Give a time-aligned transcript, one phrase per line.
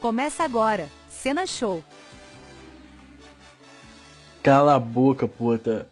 [0.00, 1.82] Começa agora, Cena Show.
[4.44, 5.88] Cala a boca, puta.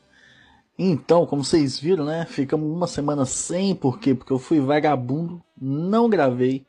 [0.78, 2.24] Então, como vocês viram, né?
[2.24, 4.14] Ficamos uma semana sem, por quê?
[4.14, 6.64] Porque eu fui vagabundo, não gravei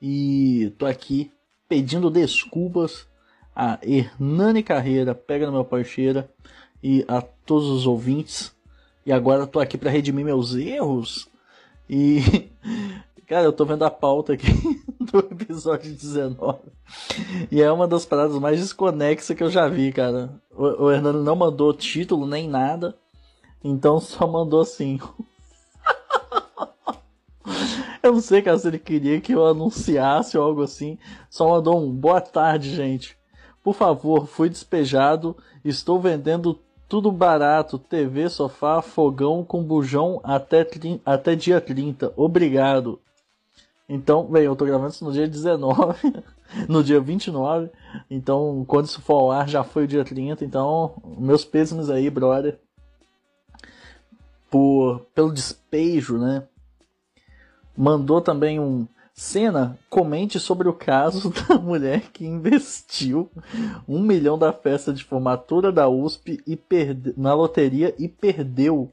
[0.00, 1.30] e tô aqui
[1.68, 3.06] pedindo desculpas
[3.54, 6.28] a Hernani Carreira, pega no meu parceira
[6.82, 8.52] e a todos os ouvintes.
[9.06, 11.28] E agora tô aqui para redimir meus erros.
[11.88, 12.50] E
[13.28, 14.46] cara, eu tô vendo a pauta aqui
[15.12, 16.58] do episódio 19.
[17.50, 20.40] E é uma das paradas mais desconexas que eu já vi, cara.
[20.50, 22.96] O, o Hernando não mandou título nem nada.
[23.62, 24.98] Então só mandou assim.
[28.02, 30.98] eu não sei, cara, se ele queria que eu anunciasse ou algo assim.
[31.28, 33.16] Só mandou um boa tarde, gente.
[33.62, 35.36] Por favor, fui despejado.
[35.64, 36.58] Estou vendendo
[36.88, 40.66] tudo barato: TV, sofá, fogão com bujão até,
[41.04, 42.12] até dia 30.
[42.16, 42.98] Obrigado.
[43.94, 46.14] Então, bem, eu tô gravando isso no dia 19,
[46.66, 47.68] no dia 29.
[48.10, 50.42] Então, quando isso for ao ar, já foi o dia 30.
[50.46, 52.58] Então, meus pêsames aí, brother.
[54.50, 56.44] Por, pelo despejo, né?
[57.76, 58.88] Mandou também um.
[59.14, 63.30] Cena, comente sobre o caso da mulher que investiu
[63.86, 67.12] um milhão da festa de formatura da USP e perde...
[67.14, 68.90] na loteria e perdeu.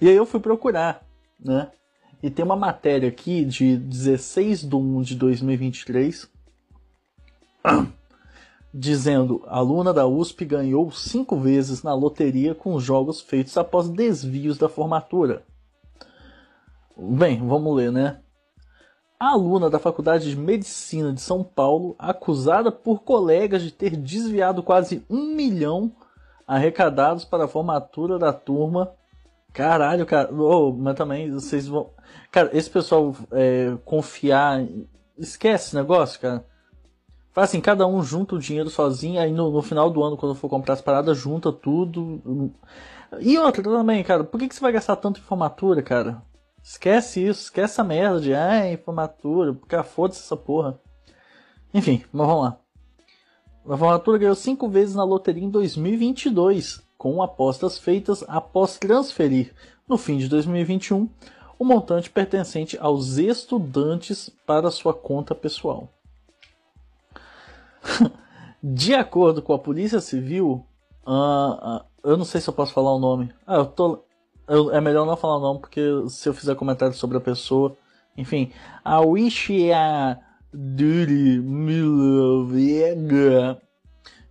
[0.00, 1.04] E aí eu fui procurar,
[1.44, 1.68] né?
[2.22, 6.28] E tem uma matéria aqui de 16 de 1 de 2023
[8.72, 14.68] dizendo: aluna da USP ganhou cinco vezes na loteria com jogos feitos após desvios da
[14.68, 15.44] formatura.
[16.96, 18.20] Bem, vamos ler, né?
[19.18, 24.62] A aluna da Faculdade de Medicina de São Paulo, acusada por colegas de ter desviado
[24.62, 25.92] quase um milhão
[26.46, 28.92] arrecadados para a formatura da turma.
[29.56, 30.28] Caralho, cara.
[30.34, 31.88] Oh, mas também vocês vão.
[32.30, 34.62] Cara, esse pessoal é, confiar.
[35.16, 36.46] Esquece esse negócio, cara.
[37.32, 40.34] Faz assim, cada um junta o dinheiro sozinho, aí no, no, final do ano, quando
[40.34, 42.52] for comprar as paradas, junta tudo.
[43.18, 46.22] E outra também, cara, por que, que você vai gastar tanto em formatura, cara?
[46.62, 50.78] Esquece isso, esquece essa merda de ah, formatura, porque foda-se essa porra.
[51.72, 52.58] Enfim, mas vamos lá.
[53.66, 59.52] A formatura ganhou cinco vezes na loteria em 2022, com apostas feitas após transferir,
[59.88, 61.08] no fim de 2021,
[61.58, 65.88] o montante pertencente aos estudantes para sua conta pessoal.
[68.62, 70.64] de acordo com a Polícia Civil,
[71.06, 73.32] uh, uh, eu não sei se eu posso falar o nome.
[73.46, 74.02] Ah, eu tô.
[74.48, 77.76] Eu, é melhor não falar o nome, porque se eu fizer comentário sobre a pessoa.
[78.16, 78.52] Enfim,
[78.84, 80.18] a Wishia
[80.52, 82.40] Duri Milovega,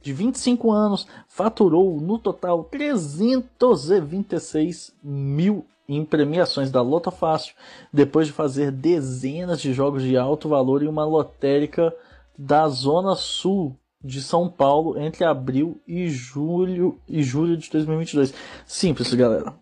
[0.06, 7.56] de 25 anos, faturou no total 326 mil em premiações da Lota Fácil,
[7.92, 11.92] depois de fazer dezenas de jogos de alto valor em uma lotérica
[12.38, 18.32] da Zona Sul de São Paulo entre abril e julho e julho de 2022.
[18.68, 19.56] Simples, galera.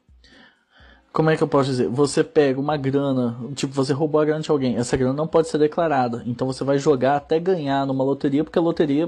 [1.13, 1.87] Como é que eu posso dizer?
[1.89, 5.47] Você pega uma grana, tipo, você roubou a grana de alguém, essa grana não pode
[5.47, 6.23] ser declarada.
[6.25, 9.07] Então você vai jogar até ganhar numa loteria, porque a loteria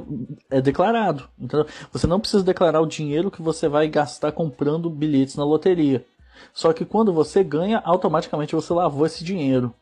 [0.51, 1.27] é declarado.
[1.39, 6.05] Então você não precisa declarar o dinheiro que você vai gastar comprando bilhetes na loteria.
[6.53, 9.73] Só que quando você ganha, automaticamente você lavou esse dinheiro.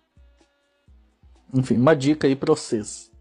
[1.53, 3.12] Enfim, uma dica aí para vocês.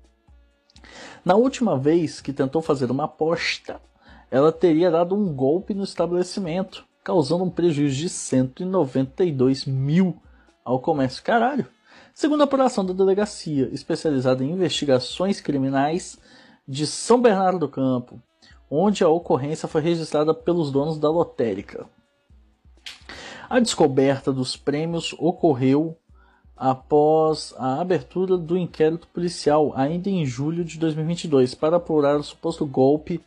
[1.25, 3.81] Na última vez que tentou fazer uma aposta,
[4.31, 10.21] ela teria dado um golpe no estabelecimento, causando um prejuízo de 192 mil
[10.65, 11.23] ao comércio.
[11.23, 11.67] Caralho!
[12.15, 16.19] Segundo a apuração da delegacia especializada em investigações criminais
[16.69, 18.21] de São Bernardo do Campo,
[18.71, 21.87] onde a ocorrência foi registrada pelos donos da lotérica.
[23.49, 25.97] A descoberta dos prêmios ocorreu
[26.57, 32.65] após a abertura do inquérito policial, ainda em julho de 2022, para apurar o suposto
[32.65, 33.21] golpe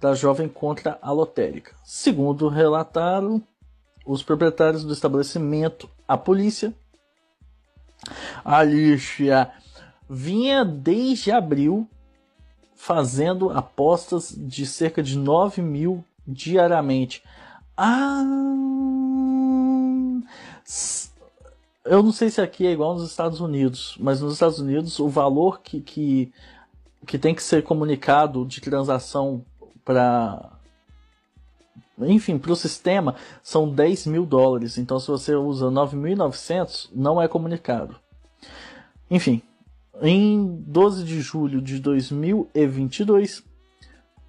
[0.00, 1.74] da jovem contra a lotérica.
[1.84, 3.42] Segundo relataram
[4.04, 6.72] os proprietários do estabelecimento à polícia,
[8.44, 9.50] a Alicia
[10.08, 11.88] vinha desde abril
[12.74, 17.22] fazendo apostas de cerca de 9 mil diariamente.
[17.76, 18.22] Ah,
[21.84, 25.08] eu não sei se aqui é igual nos Estados Unidos, mas nos Estados Unidos o
[25.08, 26.32] valor que, que,
[27.06, 29.44] que tem que ser comunicado de transação
[29.86, 30.50] para.
[31.98, 34.76] Enfim, para o sistema são 10 mil dólares.
[34.76, 37.96] Então, se você usa 9.900, não é comunicado.
[39.10, 39.40] Enfim,
[40.02, 43.42] em 12 de julho de 2022,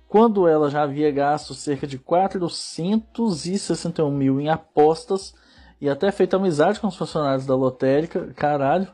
[0.08, 5.36] quando ela já havia gasto cerca de 461 mil em apostas
[5.82, 8.88] e até feito amizade com os funcionários da lotérica, caralho.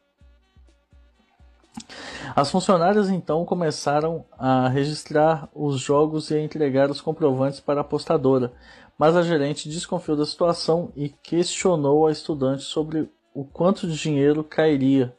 [2.36, 7.82] As funcionárias então começaram a registrar os jogos e a entregar os comprovantes para a
[7.82, 8.52] apostadora,
[8.98, 14.44] mas a gerente desconfiou da situação e questionou a estudante sobre o quanto de dinheiro
[14.44, 15.16] cairia.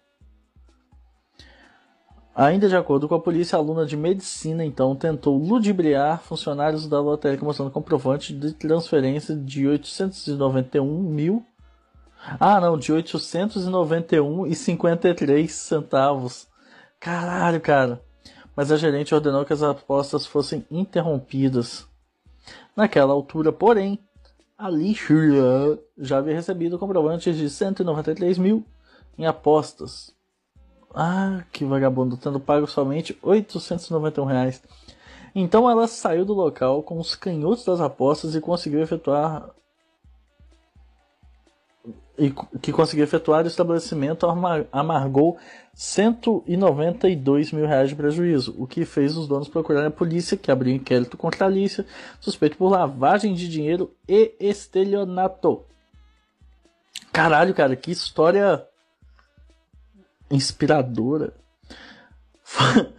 [2.36, 7.00] Ainda de acordo com a polícia, a aluna de medicina então tentou ludibriar funcionários da
[7.00, 11.46] lotérica mostrando comprovante de transferência de 891 mil.
[12.40, 16.48] Ah, não, de 891 e 53 centavos.
[17.00, 18.02] Caralho, cara.
[18.56, 21.86] Mas a gerente ordenou que as apostas fossem interrompidas.
[22.76, 24.00] Naquela altura, porém,
[24.58, 28.66] a Lixia já havia recebido comprovantes de 193 mil
[29.18, 30.16] em apostas.
[30.94, 34.62] Ah, que vagabundo, tendo pago somente 891 reais.
[35.34, 39.50] Então ela saiu do local com os canhotos das apostas e conseguiu efetuar
[42.18, 42.32] e
[42.62, 44.28] que conseguiu efetuar o estabelecimento
[44.72, 45.38] amargou
[45.74, 50.76] 192 mil reais de prejuízo, o que fez os donos procurarem a polícia, que abriu
[50.76, 51.86] inquérito contra a Alicia,
[52.20, 55.64] suspeito por lavagem de dinheiro e estelionato.
[57.12, 58.64] Caralho, cara, que história
[60.34, 61.34] inspiradora.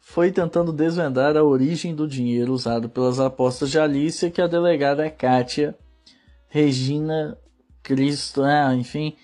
[0.00, 5.08] Foi tentando desvendar a origem do dinheiro usado pelas apostas de Alicia que a delegada
[5.08, 5.74] Kátia
[6.48, 7.38] Regina
[7.82, 9.16] Cristo, é, enfim,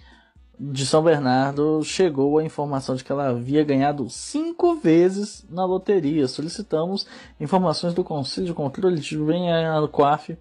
[0.58, 6.26] de São Bernardo chegou a informação de que ela havia ganhado cinco vezes na loteria.
[6.28, 7.06] Solicitamos
[7.38, 9.48] informações do Conselho de Controle de Bem
[9.80, 10.36] no COAF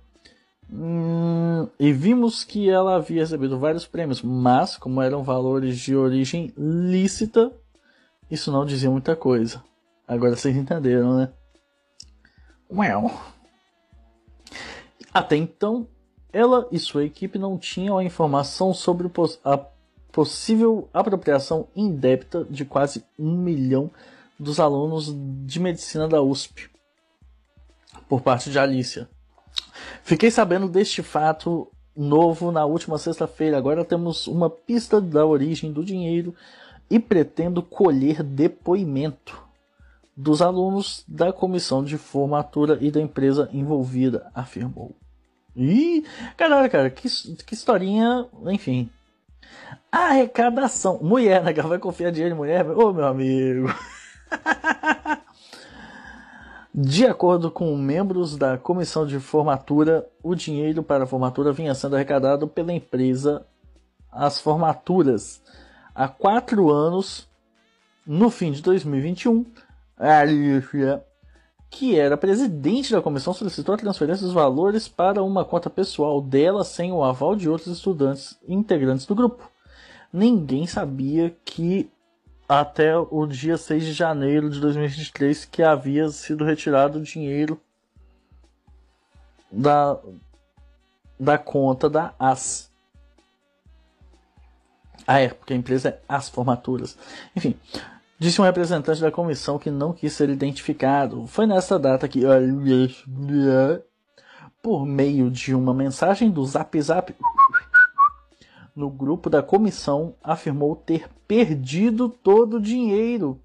[0.72, 6.54] hum, e vimos que ela havia recebido vários prêmios, mas como eram valores de origem
[6.58, 7.52] lícita,
[8.30, 9.64] isso não dizia muita coisa.
[10.08, 11.32] Agora vocês entenderam, né?
[12.72, 13.12] Well.
[15.14, 15.88] Até então,
[16.34, 19.10] ela e sua equipe não tinham a informação sobre
[19.44, 19.58] a
[20.12, 23.90] possível apropriação indébita de quase um milhão
[24.40, 25.14] dos alunos
[25.46, 26.70] de medicina da USP
[28.08, 29.10] por parte de Alicia.
[30.04, 33.58] Fiquei sabendo deste fato novo na última sexta-feira.
[33.58, 36.34] Agora temos uma pista da origem do dinheiro
[36.90, 39.44] e pretendo colher depoimento
[40.16, 44.96] dos alunos da comissão de formatura e da empresa envolvida, afirmou.
[45.56, 46.06] Ih,
[46.38, 47.08] caralho, cara, que,
[47.44, 48.90] que historinha, enfim.
[49.92, 51.00] Arrecadação.
[51.02, 51.54] Mulher, né?
[51.54, 52.70] Vai confiar dinheiro em mulher?
[52.70, 53.68] Ô, meu amigo.
[56.77, 61.95] De acordo com membros da comissão de formatura, o dinheiro para a formatura vinha sendo
[61.95, 63.45] arrecadado pela empresa
[64.12, 65.42] As Formaturas
[65.95, 67.30] há quatro anos.
[68.06, 69.45] No fim de 2021,
[71.69, 76.66] que era presidente da comissão, solicitou a transferência dos valores para uma conta pessoal dela
[76.66, 79.50] sem o aval de outros estudantes integrantes do grupo.
[80.12, 81.89] Ninguém sabia que
[82.47, 87.59] até o dia 6 de janeiro de 2023 que havia sido retirado o dinheiro
[89.51, 89.97] da,
[91.19, 92.71] da conta da AS.
[95.07, 96.97] Ah, é, porque a empresa é As Formaturas.
[97.35, 97.56] Enfim,
[98.18, 101.28] Disse um representante da comissão que não quis ser identificado.
[101.28, 102.21] Foi nessa data que,
[104.64, 107.14] por meio de uma mensagem do Zap Zap,
[108.76, 113.40] no grupo da comissão, afirmou ter perdido todo o dinheiro.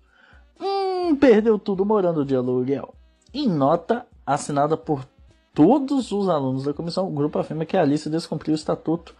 [0.60, 2.94] Hum, perdeu tudo morando de aluguel.
[3.32, 5.06] Em nota assinada por
[5.54, 9.14] todos os alunos da comissão, o grupo afirma que a Alice descumpriu o estatuto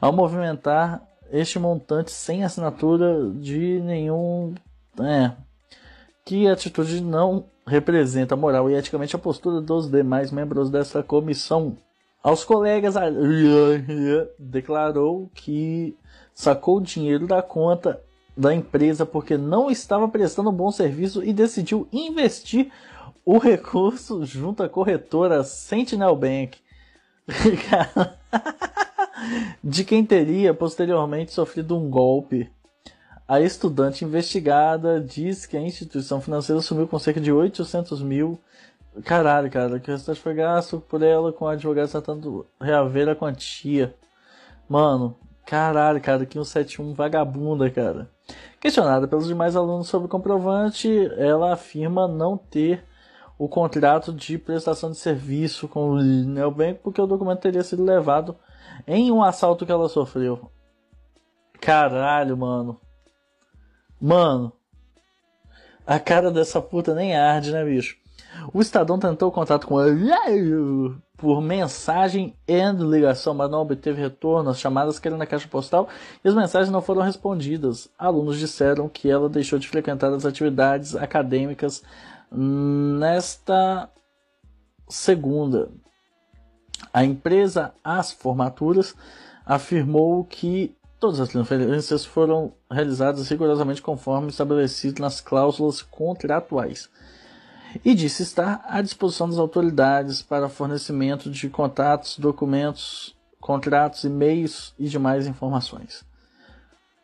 [0.00, 4.54] ao movimentar este montante sem assinatura de nenhum
[5.00, 5.32] é,
[6.24, 11.76] que atitude não representa moral e eticamente a postura dos demais membros dessa comissão.
[12.24, 13.02] Aos colegas, a
[14.38, 15.94] declarou que
[16.32, 18.02] sacou o dinheiro da conta
[18.34, 22.72] da empresa porque não estava prestando um bom serviço e decidiu investir
[23.26, 26.56] o recurso junto à corretora Sentinel Bank.
[29.62, 32.50] de quem teria posteriormente sofrido um golpe
[33.26, 38.38] a estudante investigada diz que a instituição financeira sumiu com cerca de 800 mil.
[39.02, 43.16] Caralho, cara, que o restante foi gasto por ela com a advogada tentando reaver a
[43.16, 43.94] quantia.
[44.68, 48.08] Mano, caralho, cara, que um 71 vagabunda, cara.
[48.60, 52.84] Questionada pelos demais alunos sobre o comprovante, ela afirma não ter
[53.36, 58.36] o contrato de prestação de serviço com o Neobank porque o documento teria sido levado
[58.86, 60.50] em um assalto que ela sofreu.
[61.60, 62.80] Caralho, mano.
[64.00, 64.52] Mano.
[65.86, 68.03] A cara dessa puta nem arde, né, bicho?
[68.52, 70.10] O Estadão tentou contato com ele
[71.16, 74.50] por mensagem e ligação, mas não obteve retorno.
[74.50, 75.88] As chamadas caíram na caixa postal
[76.24, 77.88] e as mensagens não foram respondidas.
[77.98, 81.82] Alunos disseram que ela deixou de frequentar as atividades acadêmicas
[82.30, 83.88] nesta
[84.88, 85.70] segunda.
[86.92, 88.94] A empresa As Formaturas
[89.46, 96.88] afirmou que todas as transferências foram realizadas rigorosamente conforme estabelecido nas cláusulas contratuais
[97.84, 104.88] e disse estar à disposição das autoridades para fornecimento de contatos, documentos, contratos, e-mails e
[104.88, 106.04] demais informações.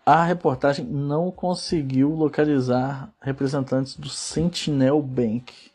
[0.04, 5.70] A reportagem não conseguiu localizar representantes do Sentinel Bank.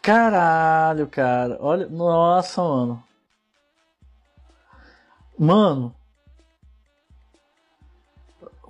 [0.00, 1.58] Caralho, cara.
[1.60, 3.04] Olha, nossa, mano.
[5.38, 5.94] Mano.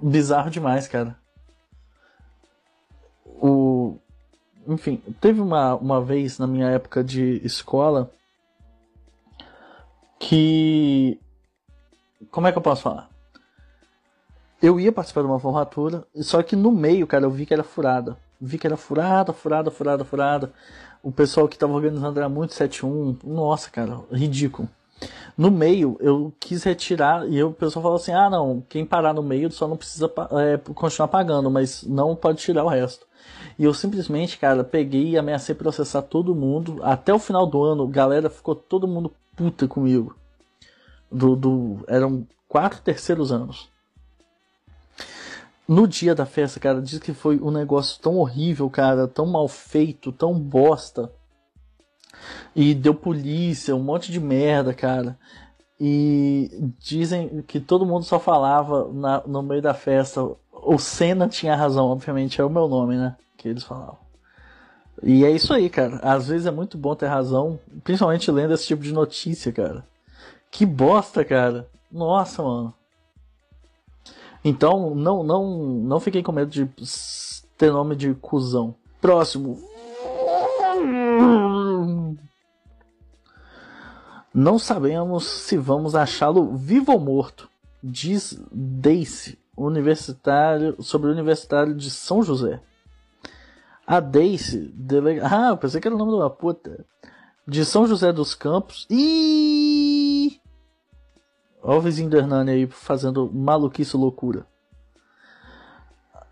[0.03, 1.17] Bizarro demais, cara.
[3.25, 3.78] O
[4.69, 8.11] enfim, teve uma, uma vez na minha época de escola
[10.19, 11.19] que.
[12.31, 13.09] Como é que eu posso falar?
[14.61, 17.63] Eu ia participar de uma formatura, só que no meio, cara, eu vi que era
[17.63, 18.19] furada.
[18.41, 20.53] Vi que era furada, furada, furada, furada.
[21.03, 23.19] O pessoal que estava organizando era muito 71.
[23.25, 24.69] Nossa, cara, ridículo.
[25.37, 29.23] No meio, eu quis retirar e o pessoal falou assim: ah, não, quem parar no
[29.23, 33.08] meio só não precisa é, continuar pagando, mas não pode tirar o resto.
[33.59, 36.79] E eu simplesmente, cara, peguei e ameacei processar todo mundo.
[36.83, 40.17] Até o final do ano, galera ficou todo mundo puta comigo.
[41.11, 43.69] Do, do, eram quatro terceiros anos.
[45.67, 49.49] No dia da festa, cara, diz que foi um negócio tão horrível, cara, tão mal
[49.49, 51.13] feito, tão bosta.
[52.55, 55.19] E deu polícia, um monte de merda, cara.
[55.81, 60.23] E dizem que todo mundo só falava na, no meio da festa.
[60.63, 63.17] O Senna tinha razão, obviamente, é o meu nome, né?
[63.39, 63.97] que eles falavam.
[65.03, 65.99] E é isso aí, cara.
[66.03, 69.87] Às vezes é muito bom ter razão, principalmente lendo esse tipo de notícia, cara.
[70.51, 71.69] Que bosta, cara.
[71.91, 72.75] Nossa, mano.
[74.45, 76.69] Então, não, não, não fiquei com medo de
[77.57, 78.75] ter nome de cuzão.
[79.01, 79.63] Próximo.
[84.35, 87.49] Não sabemos se vamos achá-lo vivo ou morto,
[87.83, 92.61] diz Dace, universitário, sobre o Universitário de São José.
[93.87, 95.27] A Daisy, delega...
[95.31, 96.85] ah, eu pensei que era o nome de uma puta.
[97.47, 98.87] De São José dos Campos.
[98.91, 100.39] E
[101.63, 104.47] Olha o vizinho do Hernani aí fazendo maluquice loucura.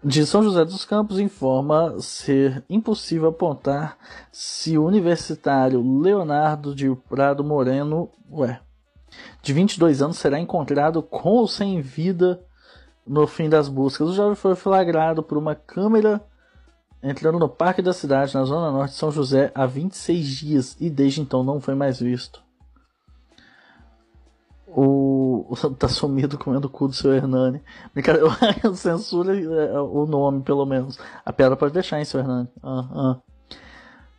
[0.02, 3.98] De São José dos Campos informa ser impossível apontar
[4.30, 8.60] se o universitário Leonardo de Prado Moreno, ué,
[9.42, 12.40] de 22 anos, será encontrado com ou sem vida
[13.06, 14.08] no fim das buscas.
[14.08, 16.22] O jovem foi flagrado por uma câmera
[17.02, 20.90] entrando no parque da cidade, na zona norte de São José, há 26 dias e
[20.90, 22.44] desde então não foi mais visto.
[24.68, 25.46] O.
[25.78, 27.62] tá sumido comendo o cu do seu Hernani.
[28.74, 30.98] Censura é, o nome, pelo menos.
[31.24, 32.48] A piada pode deixar, hein, seu Hernani.
[32.62, 33.16] Ah, ah.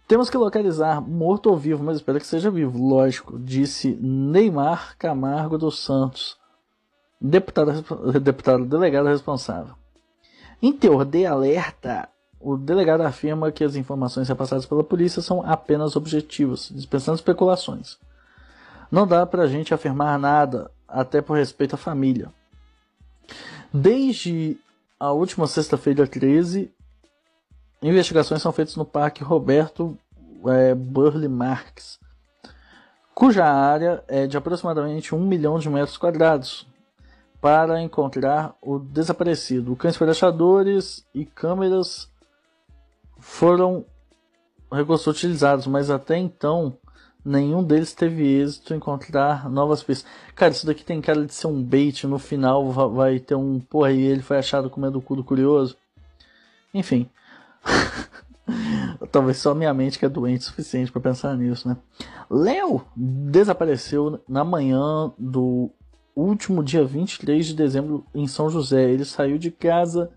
[0.08, 5.58] Temos que localizar morto ou vivo, mas espero que seja vivo, lógico, disse Neymar Camargo
[5.58, 6.38] dos Santos,
[7.20, 7.84] deputado,
[8.20, 9.76] deputado delegado responsável.
[10.62, 12.10] Em teor de alerta,
[12.40, 17.98] o delegado afirma que as informações repassadas pela polícia são apenas objetivas, dispensando especulações.
[18.92, 22.32] Não dá para a gente afirmar nada, até por respeito à família.
[23.74, 24.58] Desde
[25.00, 26.72] a última sexta-feira 13,
[27.82, 29.98] investigações são feitas no Parque Roberto
[30.46, 32.00] é, Burle Marx,
[33.14, 36.66] cuja área é de aproximadamente 1 milhão de metros quadrados,
[37.42, 39.76] para encontrar o desaparecido.
[39.76, 42.10] Cães flechadores e câmeras
[43.20, 43.86] foram
[44.72, 46.78] recursos utilizados, mas até então
[47.24, 50.10] nenhum deles teve êxito em encontrar novas pistas.
[50.34, 53.92] Cara, isso daqui tem cara de ser um bait, no final vai ter um porra
[53.92, 55.76] e ele foi achado comendo o cu do curioso.
[56.74, 57.10] Enfim.
[59.12, 61.76] Talvez só minha mente que é doente o suficiente para pensar nisso, né?
[62.30, 65.70] Léo desapareceu na manhã do
[66.22, 68.90] último dia 23 de dezembro em São José.
[68.90, 70.12] Ele saiu de casa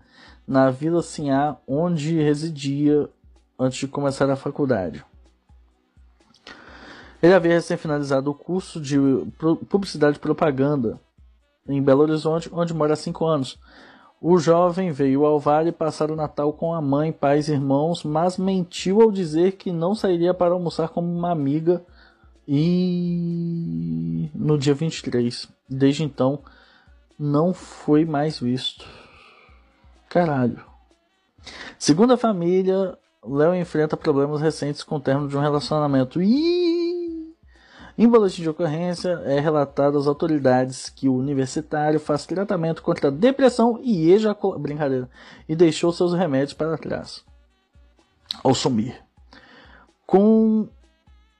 [0.47, 3.09] na Vila Sinhá, onde residia
[3.57, 5.05] antes de começar a faculdade.
[7.21, 8.97] Ele havia recém-finalizado o curso de
[9.69, 10.99] Publicidade e Propaganda
[11.67, 13.59] em Belo Horizonte, onde mora há cinco anos.
[14.19, 18.37] O jovem veio ao Vale passar o Natal com a mãe, pais e irmãos, mas
[18.37, 21.83] mentiu ao dizer que não sairia para almoçar com uma amiga
[22.47, 25.47] e no dia 23.
[25.73, 26.39] Desde então,
[27.17, 28.85] não foi mais visto.
[30.09, 30.61] Caralho.
[31.79, 36.21] Segundo a família, Léo enfrenta problemas recentes com o término de um relacionamento.
[36.21, 37.33] E
[37.97, 43.79] em boletim de ocorrência é relatado às autoridades que o universitário faz tratamento contra depressão
[43.81, 44.61] e ejaculação.
[44.61, 45.09] Brincadeira.
[45.47, 47.23] E deixou seus remédios para trás.
[48.43, 49.01] Ao sumir.
[50.05, 50.67] Com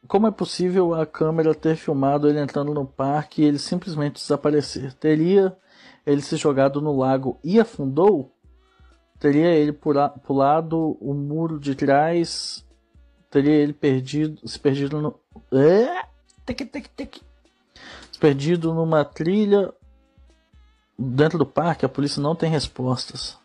[0.07, 4.93] como é possível a câmera ter filmado ele entrando no parque e ele simplesmente desaparecer?
[4.93, 5.55] Teria
[6.05, 8.35] ele se jogado no lago e afundou?
[9.19, 12.65] Teria ele pulado o muro de trás?
[13.29, 15.19] Teria ele perdido, se perdido no.
[15.51, 16.03] É?
[18.11, 19.71] Se perdido numa trilha
[20.97, 21.85] dentro do parque?
[21.85, 23.39] A polícia não tem respostas.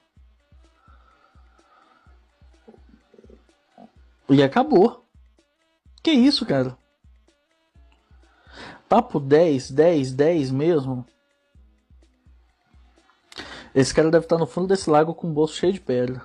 [4.29, 5.06] E acabou.
[6.07, 6.79] Que isso, cara?
[8.89, 11.05] Papo 10, 10, 10 mesmo.
[13.75, 16.23] Esse cara deve estar no fundo desse lago com o bolso cheio de pedra.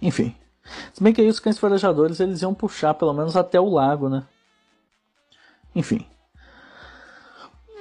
[0.00, 0.36] Enfim.
[0.94, 4.08] Se bem que aí os cães farejadores eles iam puxar pelo menos até o lago,
[4.08, 4.24] né?
[5.74, 6.06] Enfim.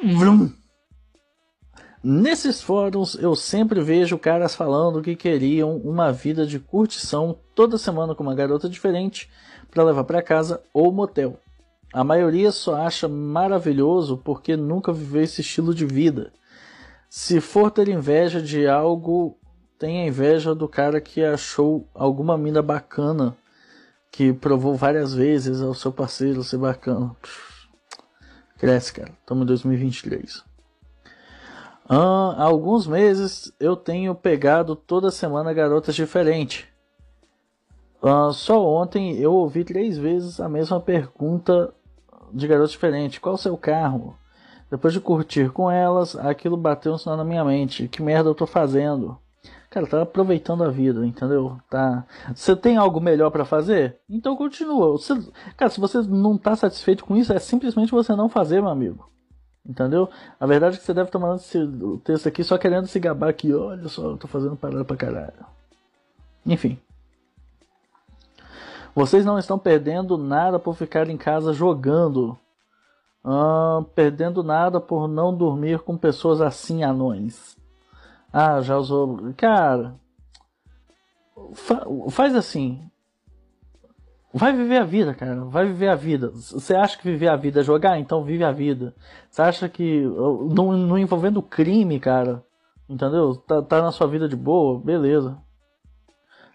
[0.03, 0.51] Vrum.
[2.07, 8.13] Nesses fóruns eu sempre vejo caras falando que queriam uma vida de curtição toda semana
[8.13, 9.27] com uma garota diferente
[9.71, 11.39] para levar para casa ou motel.
[11.91, 16.31] A maioria só acha maravilhoso porque nunca viveu esse estilo de vida.
[17.09, 19.35] Se for ter inveja de algo,
[19.79, 23.35] tenha inveja do cara que achou alguma mina bacana,
[24.11, 27.15] que provou várias vezes ao seu parceiro ser bacana.
[28.59, 29.11] Cresce, cara.
[29.23, 30.54] Estamos em 2023.
[31.87, 36.65] Há alguns meses eu tenho pegado toda semana garotas diferentes.
[38.33, 41.73] só ontem eu ouvi três vezes a mesma pergunta
[42.33, 43.19] de garotas diferentes.
[43.19, 44.15] Qual o seu carro?
[44.69, 47.87] Depois de curtir com elas, aquilo bateu um sinal na minha mente.
[47.87, 49.17] Que merda eu tô fazendo?
[49.69, 51.57] Cara, tá aproveitando a vida, entendeu?
[51.69, 52.05] Tá.
[52.33, 53.99] Você tem algo melhor para fazer?
[54.09, 54.97] Então continua.
[55.55, 59.14] Cara, se você não tá satisfeito com isso, é simplesmente você não fazer, meu amigo.
[59.65, 60.09] Entendeu?
[60.39, 61.67] A verdade é que você deve estar mandando esse
[62.03, 63.53] texto aqui só querendo se gabar aqui.
[63.53, 65.45] Olha só, eu tô fazendo parada pra caralho.
[66.45, 66.79] Enfim.
[68.93, 72.37] Vocês não estão perdendo nada por ficar em casa jogando
[73.25, 77.57] Uh, perdendo nada por não dormir com pessoas assim anões.
[78.31, 79.33] Ah, já usou.
[79.35, 79.95] Cara,
[81.55, 82.87] fa faz assim.
[84.37, 85.45] Vai viver a vida, cara.
[85.45, 86.29] Vai viver a vida.
[86.33, 87.97] Você acha que viver a vida é jogar?
[87.97, 88.93] Então vive a vida.
[89.29, 90.01] Você acha que.
[90.01, 92.43] Não, não envolvendo crime, cara.
[92.89, 93.37] Entendeu?
[93.37, 94.77] Tá, tá na sua vida de boa?
[94.77, 95.37] Beleza.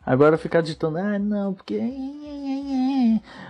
[0.05, 1.81] Agora ficar ditando, ah, não, porque.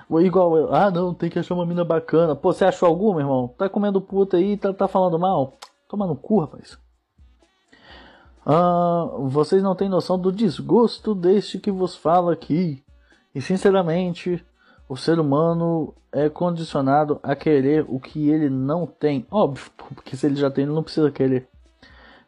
[0.09, 2.37] Igual, ah, não, tem que achar uma mina bacana.
[2.37, 3.49] Pô, você achou alguma, irmão?
[3.59, 5.55] Tá comendo puta aí, tá, tá falando mal?
[5.88, 6.79] Toma no cu, rapaz.
[8.47, 12.85] Ah, vocês não têm noção do desgosto deste que vos fala aqui.
[13.35, 14.45] E sinceramente,
[14.88, 19.27] o ser humano é condicionado a querer o que ele não tem.
[19.31, 21.49] Óbvio, porque se ele já tem, ele não precisa querer.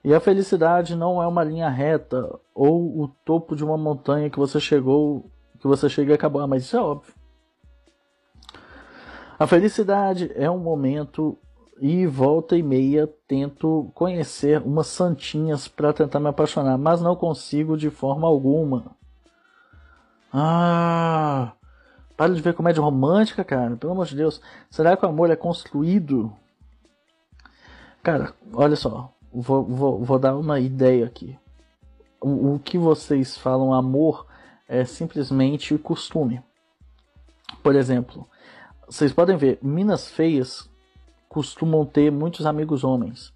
[0.05, 4.39] E a felicidade não é uma linha reta ou o topo de uma montanha que
[4.39, 6.41] você chegou, que você chega acabou.
[6.41, 7.15] Ah, mas isso é óbvio.
[9.39, 11.37] A felicidade é um momento
[11.81, 17.77] e volta e meia tento conhecer umas santinhas para tentar me apaixonar, mas não consigo
[17.77, 18.97] de forma alguma.
[20.33, 21.53] Ah,
[22.17, 23.77] para de ver comédia romântica, cara.
[23.77, 24.41] Pelo amor de Deus.
[24.71, 26.33] Será que o amor é construído?
[28.03, 31.39] Cara, olha só vou, vou, vou dar uma ideia aqui.
[32.21, 34.27] O, o que vocês falam amor
[34.69, 36.43] é simplesmente costume.
[37.63, 38.27] Por exemplo,
[38.87, 40.69] vocês podem ver, minas feias
[41.29, 43.33] costumam ter muitos amigos homens.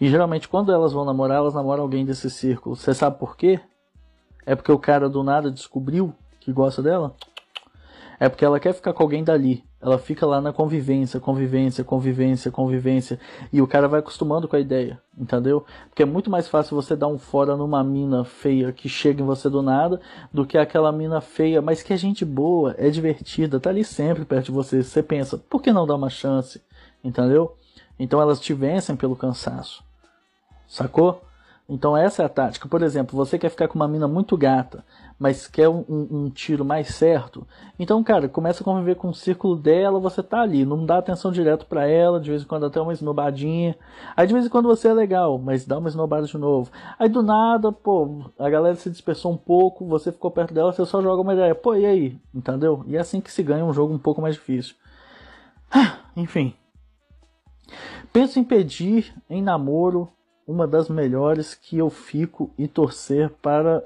[0.00, 2.76] E geralmente quando elas vão namorar, elas namoram alguém desse círculo.
[2.76, 3.60] Você sabe por quê?
[4.48, 7.14] É porque o cara do nada descobriu que gosta dela?
[8.18, 9.62] É porque ela quer ficar com alguém dali.
[9.78, 13.20] Ela fica lá na convivência, convivência, convivência, convivência.
[13.52, 15.66] E o cara vai acostumando com a ideia, entendeu?
[15.90, 19.26] Porque é muito mais fácil você dar um fora numa mina feia que chega em
[19.26, 20.00] você do nada
[20.32, 24.24] do que aquela mina feia, mas que é gente boa, é divertida, tá ali sempre
[24.24, 24.82] perto de você.
[24.82, 26.62] Você pensa, por que não dar uma chance?
[27.04, 27.54] Entendeu?
[27.98, 29.84] Então elas te vencem pelo cansaço.
[30.66, 31.27] Sacou?
[31.68, 32.66] Então essa é a tática.
[32.66, 34.82] Por exemplo, você quer ficar com uma mina muito gata,
[35.18, 37.46] mas quer um, um, tiro mais certo.
[37.78, 41.30] Então, cara, começa a conviver com o círculo dela, você tá ali, não dá atenção
[41.30, 43.76] direto para ela, de vez em quando até uma esnobadinha.
[44.16, 46.70] Aí de vez em quando você é legal, mas dá uma esnobada de novo.
[46.98, 50.86] Aí do nada, pô, a galera se dispersou um pouco, você ficou perto dela, você
[50.86, 51.54] só joga uma ideia.
[51.54, 52.18] Pô, e aí?
[52.34, 52.82] Entendeu?
[52.86, 54.74] E é assim que se ganha um jogo um pouco mais difícil.
[56.16, 56.54] Enfim.
[58.10, 60.08] Penso em pedir em namoro
[60.48, 63.84] uma das melhores que eu fico e torcer para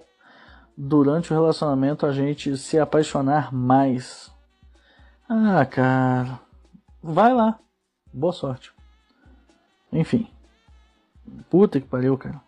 [0.77, 4.33] durante o relacionamento a gente se apaixonar mais.
[5.29, 6.39] Ah, cara.
[7.03, 7.59] Vai lá.
[8.13, 8.73] Boa sorte.
[9.93, 10.31] Enfim.
[11.51, 12.41] Puta que pariu, cara.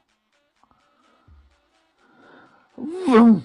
[2.79, 3.43] Vrum.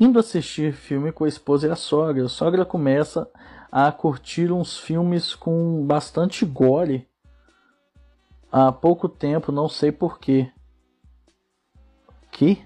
[0.00, 2.24] Indo assistir filme com a esposa e a sogra.
[2.24, 3.28] A sogra começa
[3.70, 7.06] a curtir uns filmes com bastante gore
[8.54, 10.48] há pouco tempo, não sei porquê.
[12.30, 12.64] Que?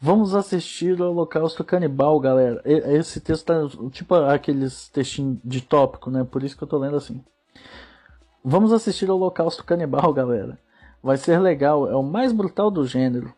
[0.00, 2.62] Vamos assistir o Holocausto Canibal, galera.
[2.64, 3.54] Esse texto tá
[3.90, 6.24] tipo aqueles textinhos de tópico, né?
[6.24, 7.22] Por isso que eu tô lendo assim.
[8.42, 10.58] Vamos assistir o Holocausto Canibal, galera.
[11.02, 13.28] Vai ser legal, é o mais brutal do gênero.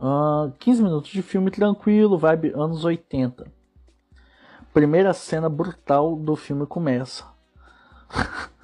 [0.00, 3.46] Uh, ah, 15 minutos de filme tranquilo, vibe anos 80.
[4.74, 7.24] Primeira cena brutal do filme começa.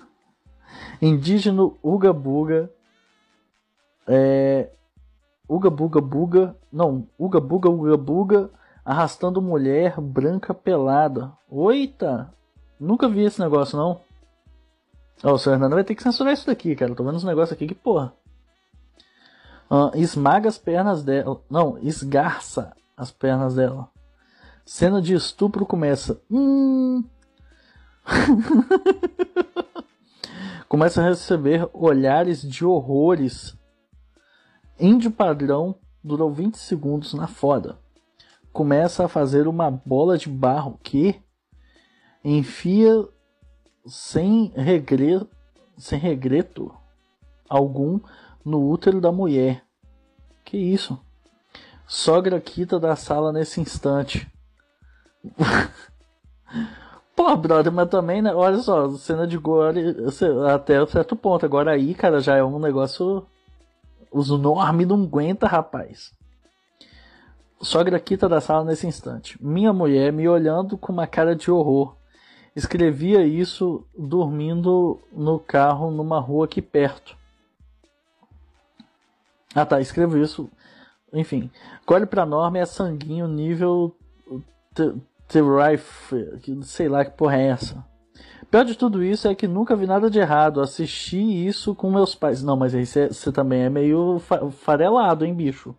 [1.01, 2.71] Indígena Uga Buga.
[4.07, 4.71] É,
[5.49, 6.57] Uga Buga Buga.
[6.73, 8.51] Não, Uga Buga Uga Buga
[8.89, 11.31] arrastando mulher branca pelada.
[11.51, 12.33] Oita!
[12.81, 14.01] Nunca vi esse negócio, não.
[15.23, 16.95] Ó, oh, o seu Hernando vai ter que censurar isso daqui, cara.
[16.95, 18.15] tô vendo uns negócios aqui que porra.
[19.71, 21.39] Uh, esmaga as pernas dela.
[21.51, 23.91] Não, esgarça as pernas dela.
[24.65, 26.19] Cena de estupro começa.
[26.31, 27.05] Hum.
[30.68, 33.57] começa a receber olhares de horrores.
[34.78, 37.78] Índio padrão durou 20 segundos na foda.
[38.52, 41.20] Começa a fazer uma bola de barro que
[42.22, 43.07] enfia
[43.87, 45.28] sem regreto,
[45.76, 46.74] sem regreto
[47.48, 47.98] algum
[48.44, 49.64] no útero da mulher.
[50.44, 51.00] Que isso?
[51.87, 54.31] Sogra quita da sala nesse instante.
[57.18, 58.33] Pô, brother, mas também, né?
[58.33, 59.96] Olha só, cena de gore
[60.54, 61.44] até certo ponto.
[61.44, 63.26] Agora aí, cara, já é um negócio.
[64.12, 66.12] Os enorme não aguenta, rapaz.
[67.61, 69.37] Sogra quita da sala nesse instante.
[69.44, 71.96] Minha mulher me olhando com uma cara de horror.
[72.54, 77.16] Escrevia isso dormindo no carro numa rua aqui perto.
[79.52, 80.48] Ah tá, escrevo isso.
[81.12, 81.50] Enfim.
[81.85, 83.92] Colhe pra norma é sanguinho nível
[85.35, 87.85] Rife, sei lá que porra é essa.
[88.51, 90.62] Pior de tudo isso é que nunca vi nada de errado.
[90.62, 92.43] Assisti isso com meus pais.
[92.43, 94.19] Não, mas aí você também é meio
[94.53, 95.75] farelado, hein, bicho?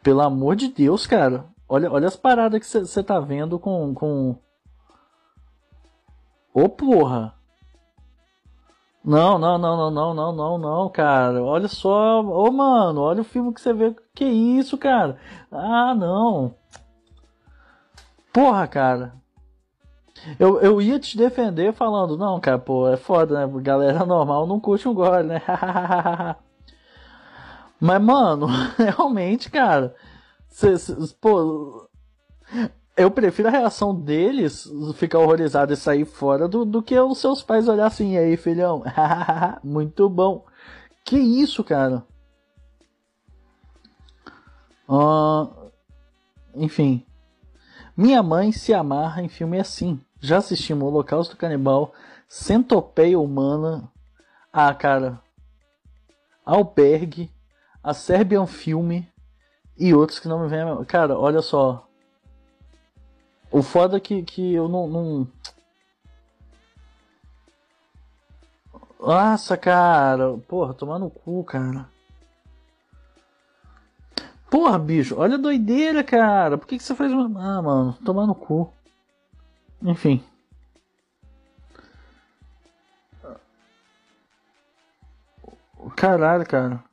[0.00, 1.46] Pelo amor de Deus, cara.
[1.68, 3.92] Olha, olha as paradas que você tá vendo com.
[3.92, 4.36] com...
[6.54, 7.34] Ô oh, porra!
[9.04, 11.42] Não, não, não, não, não, não, não, não, cara.
[11.42, 12.22] Olha só.
[12.22, 13.94] Ô, oh, mano, olha o filme que você vê.
[14.14, 15.18] Que isso, cara?
[15.50, 16.54] Ah, não.
[18.36, 19.14] Porra, cara.
[20.38, 23.62] Eu, eu ia te defender falando, não, cara, pô, é foda, né?
[23.62, 25.40] Galera normal não curte um gore, né?
[27.80, 28.46] Mas, mano,
[28.76, 29.94] realmente, cara.
[30.50, 31.88] Cê, cê, pô,
[32.94, 37.42] eu prefiro a reação deles ficar horrorizado e sair fora do, do que os seus
[37.42, 38.84] pais olhar assim, e aí, filhão?
[39.64, 40.44] Muito bom.
[41.02, 42.04] Que isso, cara?
[44.86, 45.70] Uh,
[46.54, 47.02] enfim.
[47.96, 49.98] Minha mãe se amarra em filme assim.
[50.20, 51.94] Já assistimos Holocausto Canibal,
[52.28, 53.90] Centopeia Humana.
[54.52, 55.20] Ah, cara.
[56.44, 57.30] Albergue,
[57.82, 59.10] a Serbian Filme
[59.78, 60.84] e outros que não me vêm.
[60.84, 61.88] Cara, olha só.
[63.50, 65.28] O foda é que, que eu não, não.
[69.00, 70.36] Nossa, cara.
[70.46, 71.88] Porra, tomar no cu, cara.
[74.50, 76.56] Porra, bicho, olha a doideira, cara.
[76.56, 77.24] Por que, que você faz uma.
[77.58, 78.72] Ah, mano, tomar no cu.
[79.82, 80.22] Enfim.
[85.96, 86.84] Caralho, cara.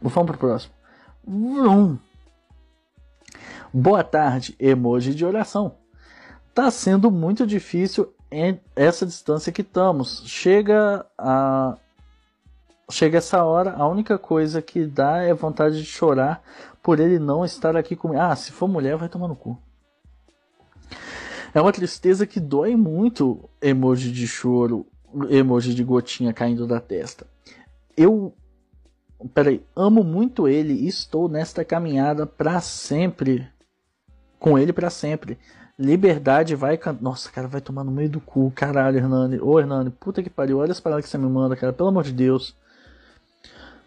[0.00, 0.74] Vamos pro próximo.
[3.72, 5.76] Boa tarde, emoji de oração.
[6.54, 8.13] Tá sendo muito difícil
[8.74, 10.22] essa distância que estamos.
[10.26, 11.76] Chega a
[12.90, 16.42] chega essa hora, a única coisa que dá é vontade de chorar
[16.82, 18.20] por ele não estar aqui comigo.
[18.20, 19.58] Ah, se for mulher, vai tomar no cu.
[21.54, 24.86] É uma tristeza que dói muito, emoji de choro,
[25.30, 27.26] emoji de gotinha caindo da testa.
[27.96, 28.34] Eu,
[29.32, 33.48] peraí, amo muito ele e estou nesta caminhada para sempre,
[34.38, 35.38] com ele para sempre.
[35.78, 36.78] Liberdade vai.
[37.00, 38.52] Nossa, cara, vai tomar no meio do cu.
[38.54, 39.40] Caralho, Hernani.
[39.40, 40.58] Ô, Hernani, puta que pariu.
[40.58, 41.72] Olha as palavras que você me manda, cara.
[41.72, 42.54] Pelo amor de Deus.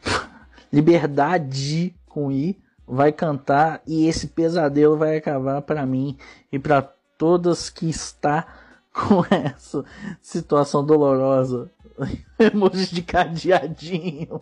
[0.71, 6.17] Liberdade com I vai cantar e esse pesadelo vai acabar para mim
[6.51, 6.81] e para
[7.17, 8.47] todas que está
[8.93, 9.85] com essa
[10.21, 11.71] situação dolorosa.
[12.37, 14.41] Emoji de cadeadinho.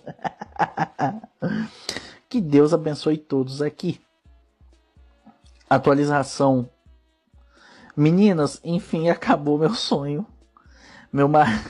[2.28, 4.02] que Deus abençoe todos aqui.
[5.70, 6.70] Atualização.
[7.96, 10.26] Meninas, enfim, acabou meu sonho.
[11.12, 11.64] Meu mar.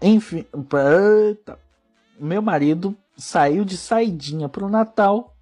[0.00, 0.46] enfim,
[1.28, 1.58] eita.
[2.18, 5.36] meu marido saiu de saidinha pro Natal.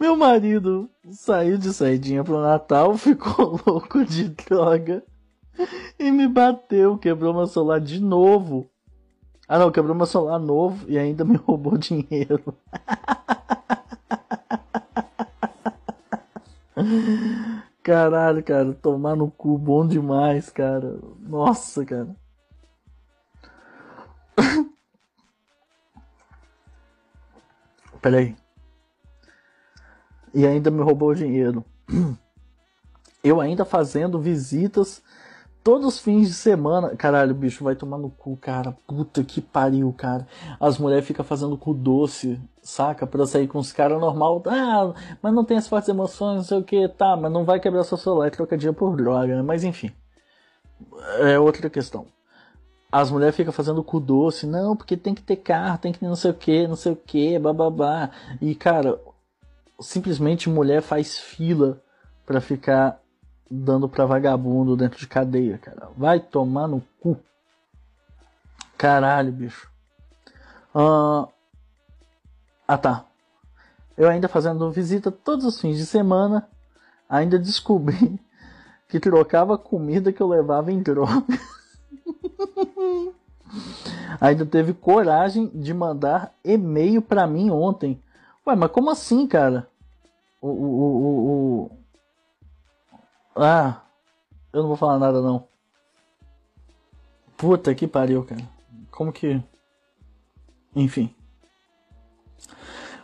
[0.01, 5.05] Meu marido saiu de saidinha pro Natal, ficou louco de droga
[5.99, 8.68] e me bateu, quebrou meu celular de novo.
[9.53, 12.57] Ah não, quebrou meu celular novo e ainda me roubou dinheiro.
[17.83, 20.99] Caralho, cara, tomar no cu bom demais, cara.
[21.21, 22.17] Nossa, cara.
[28.01, 28.35] Peraí.
[30.33, 31.62] E ainda me roubou dinheiro.
[33.23, 35.03] Eu ainda fazendo visitas
[35.62, 36.96] todos os fins de semana.
[36.96, 38.77] Caralho, bicho, vai tomar no cu, cara.
[38.87, 40.27] Puta que pariu, cara.
[40.61, 43.07] As mulheres ficam fazendo cu doce, saca?
[43.07, 44.42] Pra sair com os caras normal.
[44.46, 46.88] Ah, mas não tem as fortes emoções, não sei o que.
[46.88, 49.42] Tá, mas não vai quebrar seu celular e trocar dia por droga, né?
[49.42, 49.90] Mas enfim.
[51.20, 52.07] É outra questão.
[52.90, 54.46] As mulheres ficam fazendo cu doce.
[54.46, 56.96] Não, porque tem que ter carro, tem que não sei o que, não sei o
[56.96, 58.11] que, bababá.
[58.40, 59.01] E, cara,
[59.81, 61.81] simplesmente mulher faz fila
[62.27, 63.02] para ficar
[63.55, 65.91] dando pra vagabundo dentro de cadeia, cara.
[65.95, 67.19] Vai tomar no cu.
[68.79, 69.71] Caralho, bicho.
[70.75, 71.29] Uh...
[72.67, 73.05] Ah, tá.
[73.95, 76.49] Eu ainda fazendo visita todos os fins de semana,
[77.07, 78.19] ainda descobri
[78.88, 81.23] que trocava comida que eu levava em droga.
[84.19, 88.03] ainda teve coragem de mandar e-mail para mim ontem.
[88.47, 89.69] Ué, mas como assim, cara?
[90.41, 91.82] O, o, o,
[93.35, 93.83] ah,
[94.53, 95.49] eu não vou falar nada não.
[97.37, 98.42] Puta que pariu, cara.
[98.90, 99.42] Como que.
[100.77, 101.14] Enfim.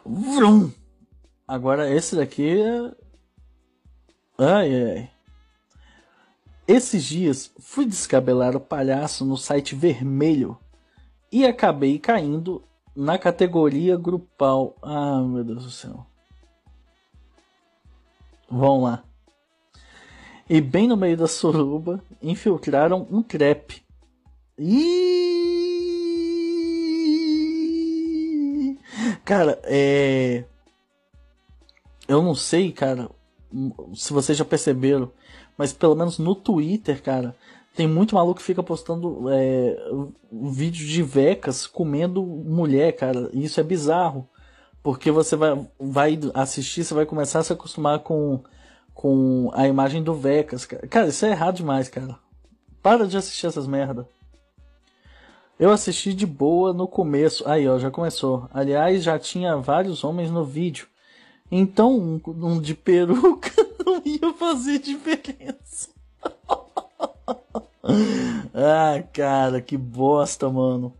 [0.05, 0.71] Vrum.
[1.47, 2.95] Agora esse daqui é.
[4.39, 5.11] Ai ai.
[6.67, 10.59] Esses dias fui descabelar o palhaço no site vermelho
[11.33, 12.63] e acabei caindo
[12.95, 14.77] na categoria grupal.
[14.83, 16.07] Ah, meu Deus do céu.
[18.51, 19.08] Vamos lá
[20.49, 23.83] e bem no meio da suruba infiltraram um crepe.
[24.59, 25.97] E
[29.25, 30.45] cara, é
[32.09, 33.11] eu não sei, cara,
[33.95, 35.13] se vocês já perceberam,
[35.59, 37.37] mas pelo menos no Twitter, cara,
[37.77, 39.77] tem muito maluco que fica postando é,
[40.33, 43.31] vídeo de vecas comendo mulher, cara.
[43.33, 44.29] E isso é bizarro.
[44.83, 48.43] Porque você vai, vai assistir, você vai começar a se acostumar com
[48.99, 50.67] com a imagem do Vecas.
[50.67, 52.19] Cara, isso é errado demais, cara.
[52.83, 54.09] Para de assistir essas merda.
[55.57, 57.49] Eu assisti de boa no começo.
[57.49, 58.49] Aí, ó, já começou.
[58.53, 60.89] Aliás, já tinha vários homens no vídeo.
[61.49, 63.53] Então, um, um de peruca
[63.87, 65.91] não ia fazer diferença.
[68.53, 70.93] ah, cara, que bosta, mano.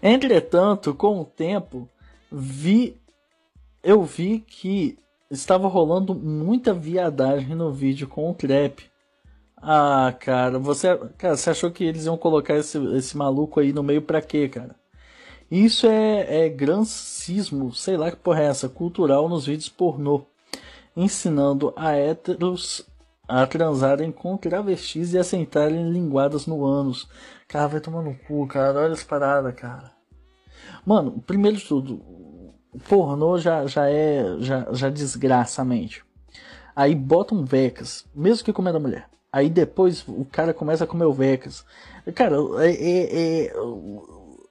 [0.00, 1.88] Entretanto, com o tempo,
[2.30, 2.96] vi
[3.82, 4.96] eu vi que
[5.30, 8.90] estava rolando muita viadagem no vídeo com o trap.
[9.56, 13.82] Ah, cara, você, cara, você achou que eles iam colocar esse, esse maluco aí no
[13.82, 14.74] meio pra quê, cara?
[15.50, 20.24] Isso é, é grancismo, sei lá que porra é essa, cultural nos vídeos pornô.
[20.96, 22.86] Ensinando a héteros
[23.28, 27.08] a transarem com travestis e a sentarem linguadas no ânus.
[27.46, 28.80] Cara, vai tomar no cu, cara.
[28.80, 29.92] Olha as paradas, cara.
[30.84, 32.02] Mano, primeiro de tudo,
[32.88, 34.36] pornô já, já é.
[34.40, 36.04] Já, já desgraça a mente.
[36.74, 39.08] Aí botam vecas, mesmo que comendo a mulher.
[39.32, 41.64] Aí depois o cara começa a comer o vecas.
[42.14, 43.52] Cara, é, é, é,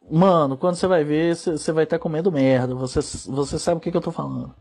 [0.10, 2.74] Mano, quando você vai ver, você vai estar tá comendo merda.
[2.76, 4.56] Você, você sabe o que, que eu tô falando.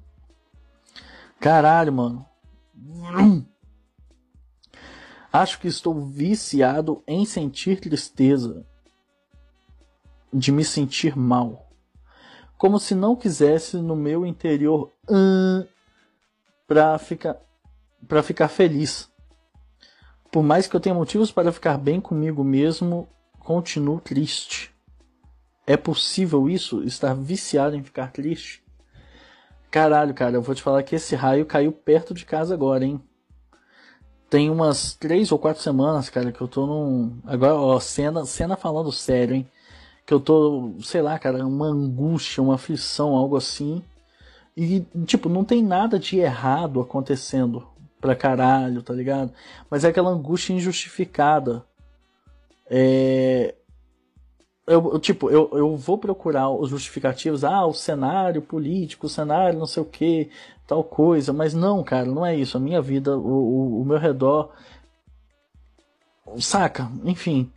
[1.41, 2.27] Caralho, mano.
[5.33, 8.67] Acho que estou viciado em sentir tristeza.
[10.33, 11.68] De me sentir mal
[12.59, 15.65] como se não quisesse no meu interior hum,
[16.67, 17.37] para ficar
[18.07, 19.09] para ficar feliz.
[20.31, 24.75] Por mais que eu tenha motivos para ficar bem comigo mesmo, continuo triste.
[25.67, 26.83] É possível isso?
[26.85, 28.63] Estar viciado em ficar triste?
[29.71, 33.03] Caralho, cara, eu vou te falar que esse raio caiu perto de casa agora, hein?
[34.29, 37.19] tem umas três ou quatro semanas, cara, que eu tô num.
[37.25, 39.49] Agora, ó, cena, cena falando sério, hein?
[40.09, 43.83] Que eu tô, sei lá, cara, uma angústia, uma aflição, algo assim.
[44.57, 47.69] E, tipo, não tem nada de errado acontecendo
[48.01, 49.31] pra caralho, tá ligado?
[49.69, 51.63] Mas é aquela angústia injustificada.
[52.71, 53.55] É.
[54.67, 59.67] Eu, tipo, eu, eu vou procurar os justificativos, ah, o cenário político, o cenário não
[59.67, 60.31] sei o que,
[60.67, 62.57] tal coisa, mas não, cara, não é isso.
[62.57, 64.55] A minha vida, o, o, o meu redor.
[66.39, 66.91] Saca?
[67.05, 67.53] Enfim.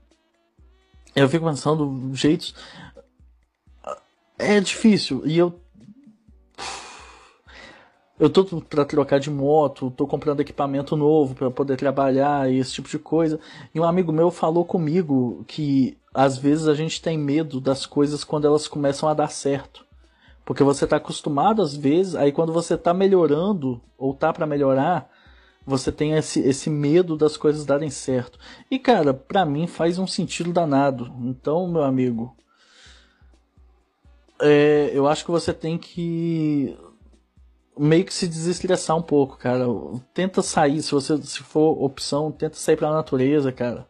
[1.16, 2.56] Eu fico pensando jeitos.
[4.38, 5.22] É difícil.
[5.26, 5.60] E eu.
[8.20, 12.74] Eu tô para trocar de moto, tô comprando equipamento novo para poder trabalhar e esse
[12.74, 13.40] tipo de coisa.
[13.74, 18.24] E um amigo meu falou comigo que às vezes a gente tem medo das coisas
[18.24, 19.84] quando elas começam a dar certo.
[20.46, 25.10] Porque você está acostumado às vezes, aí quando você está melhorando ou tá para melhorar,
[25.66, 28.40] você tem esse, esse medo das coisas darem certo.
[28.70, 31.14] E cara, para mim faz um sentido danado.
[31.20, 32.36] Então, meu amigo,
[34.42, 36.78] é, eu acho que você tem que
[37.78, 39.66] meio que se desestressar um pouco, cara.
[40.14, 43.88] Tenta sair, se você se for opção, tenta sair para a natureza, cara.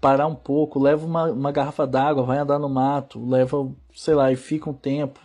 [0.00, 4.30] Parar um pouco, leva uma, uma garrafa d'água, vai andar no mato, leva, sei lá,
[4.30, 5.20] e fica um tempo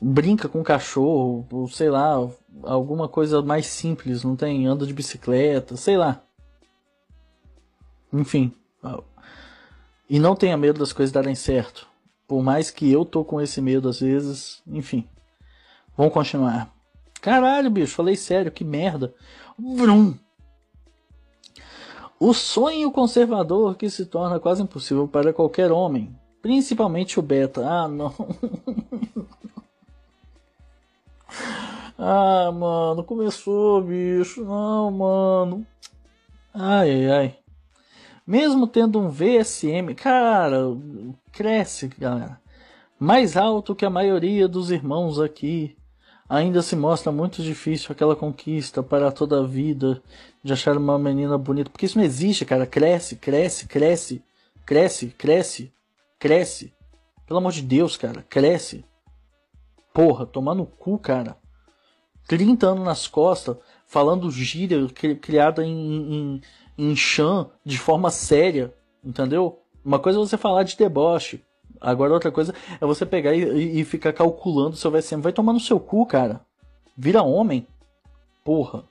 [0.00, 2.16] brinca com cachorro, ou sei lá,
[2.62, 4.66] alguma coisa mais simples, não tem?
[4.66, 6.22] Anda de bicicleta, sei lá.
[8.12, 8.52] Enfim.
[10.08, 11.86] E não tenha medo das coisas darem certo.
[12.26, 15.06] Por mais que eu tô com esse medo às vezes, enfim.
[15.96, 16.72] Vamos continuar.
[17.20, 19.14] Caralho, bicho, falei sério, que merda.
[19.58, 20.14] Vrum.
[22.18, 27.66] O sonho conservador que se torna quase impossível para qualquer homem, principalmente o beta.
[27.66, 28.14] Ah, não.
[31.98, 34.44] Ah, mano, começou, bicho.
[34.44, 35.66] Não, mano.
[36.52, 37.38] Ai, ai.
[38.26, 40.62] Mesmo tendo um VSM, cara,
[41.32, 42.40] cresce, galera.
[42.98, 45.76] Mais alto que a maioria dos irmãos aqui.
[46.28, 50.02] Ainda se mostra muito difícil aquela conquista para toda a vida
[50.42, 51.70] de achar uma menina bonita.
[51.70, 52.66] Porque isso não existe, cara.
[52.66, 54.24] Cresce, cresce, cresce,
[54.64, 55.72] cresce, cresce,
[56.18, 56.74] cresce.
[57.26, 58.84] Pelo amor de Deus, cara, cresce.
[59.96, 61.38] Porra, tomar no cu, cara.
[62.28, 63.56] 30 anos nas costas,
[63.86, 64.86] falando gíria
[65.22, 65.72] criada em,
[66.12, 66.40] em,
[66.76, 69.62] em Chan de forma séria, entendeu?
[69.82, 71.42] Uma coisa é você falar de deboche,
[71.80, 75.16] agora outra coisa é você pegar e, e ficar calculando se vai ser.
[75.16, 76.42] Vai tomar no seu cu, cara.
[76.94, 77.66] Vira homem.
[78.44, 78.84] Porra.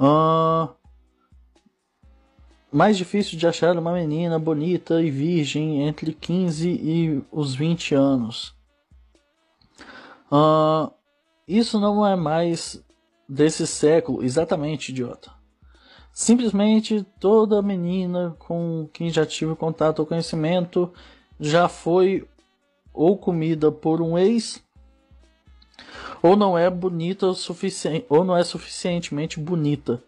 [0.00, 0.70] Ah,
[2.72, 8.55] mais difícil de achar uma menina bonita e virgem entre 15 e os 20 anos.
[10.30, 10.92] Uh,
[11.46, 12.82] isso não é mais
[13.28, 15.30] desse século, exatamente, idiota.
[16.12, 20.92] Simplesmente toda menina com quem já tive contato ou conhecimento
[21.38, 22.26] já foi
[22.92, 24.64] ou comida por um ex
[26.22, 30.02] ou não é bonita o suficiente ou não é suficientemente bonita.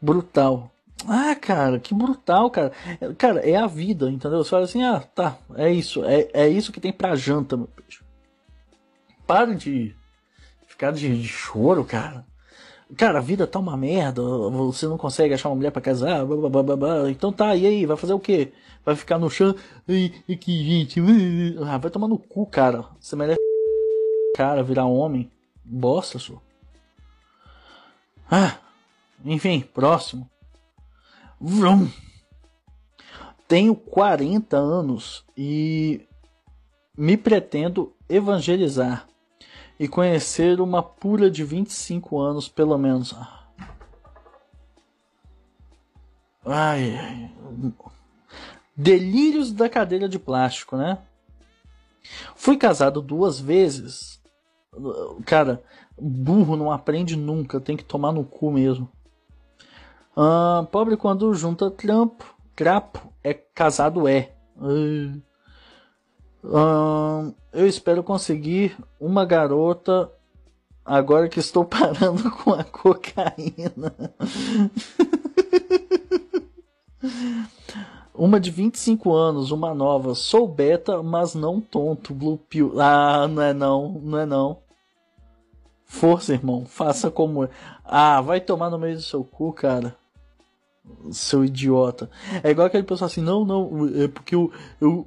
[0.00, 0.70] Brutal.
[1.06, 2.72] Ah, cara, que brutal, cara.
[3.18, 4.42] Cara, é a vida, entendeu?
[4.42, 7.66] Você fala assim, ah, tá, é isso, é, é isso que tem pra janta, meu
[7.66, 8.01] peixe.
[9.32, 9.96] Para de
[10.66, 12.26] ficar de, de choro, cara.
[12.98, 16.50] Cara, a vida tá uma merda, você não consegue achar uma mulher para casar, blá,
[16.50, 18.52] blá, blá, blá, então tá, e aí, vai fazer o quê?
[18.84, 19.56] Vai ficar no chão,
[19.88, 21.00] e, que gente,
[21.66, 22.84] ah, vai tomar no cu, cara.
[23.00, 23.40] Você merece,
[24.36, 25.30] cara, virar homem,
[25.64, 26.34] bosta, só.
[28.30, 28.58] Ah,
[29.24, 30.28] enfim, próximo.
[31.40, 31.88] Vrum.
[33.48, 36.06] Tenho 40 anos e
[36.94, 39.08] me pretendo evangelizar
[39.78, 43.14] e conhecer uma pura de 25 anos, pelo menos.
[46.44, 47.30] Ai.
[48.76, 50.98] Delírios da cadeira de plástico, né?
[52.34, 54.20] Fui casado duas vezes.
[55.26, 55.62] Cara,
[55.98, 58.90] burro não aprende nunca, tem que tomar no cu mesmo.
[60.16, 64.34] Ah, pobre quando junta trampo, trapo, é casado é.
[64.56, 65.22] Ai
[66.42, 70.10] eu espero conseguir uma garota
[70.84, 73.94] agora que estou parando com a cocaína.
[78.14, 80.14] uma de 25 anos, uma nova.
[80.14, 82.14] Sou beta, mas não tonto.
[82.14, 82.80] Blue Pill.
[82.80, 84.58] Ah, não é não, não é não.
[85.84, 86.64] Força, irmão.
[86.64, 87.48] Faça como.
[87.84, 89.94] Ah, vai tomar no meio do seu cu, cara.
[91.10, 92.10] Seu idiota.
[92.42, 94.50] É igual aquele pessoal assim, não, não, é porque eu.
[94.80, 95.06] eu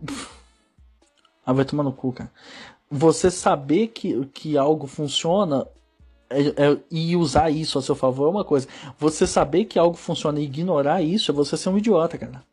[1.45, 2.31] ah, vai tomar no cu, cara.
[2.89, 5.67] Você saber que, que algo funciona
[6.29, 8.67] é, é, e usar isso a seu favor é uma coisa.
[8.97, 12.43] Você saber que algo funciona e ignorar isso é você ser um idiota, cara.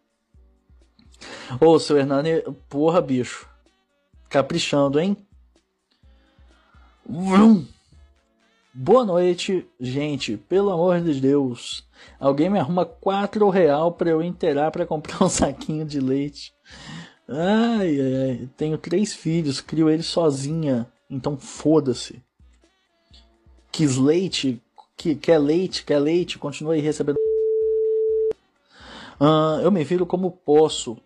[1.61, 3.49] Ô, seu Hernani, porra, bicho.
[4.29, 5.17] Caprichando, hein?
[7.09, 7.65] Vrum.
[8.75, 10.37] Boa noite, gente.
[10.37, 11.87] Pelo amor de Deus.
[12.19, 16.55] Alguém me arruma quatro real para eu inteirar para comprar um saquinho de leite.
[17.29, 18.49] Ai, ai, ai.
[18.57, 20.87] Tenho três filhos, crio eles sozinha.
[21.09, 22.23] Então foda-se.
[23.71, 24.63] Quis leite,
[24.97, 27.17] que, quer leite, quer leite, continua aí recebendo.
[29.21, 30.97] Uh, eu me viro como posso.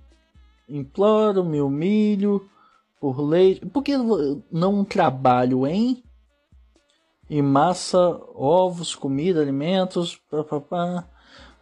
[0.69, 2.49] Imploro, me humilho
[3.01, 3.65] por leite.
[3.67, 3.93] Por que
[4.51, 6.03] não trabalho, hein?
[7.29, 7.99] E massa,
[8.35, 10.17] ovos, comida, alimentos.
[10.31, 11.05] Pá, pá, pá.